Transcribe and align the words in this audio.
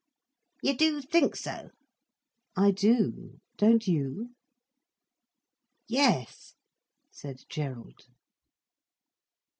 "You 0.63 0.75
do 0.75 0.99
think 0.99 1.35
so?" 1.35 1.69
"I 2.55 2.71
do. 2.71 3.39
Don't 3.57 3.85
you?" 3.87 4.33
"Yes," 5.87 6.55
said 7.11 7.43
Gerald. 7.49 8.07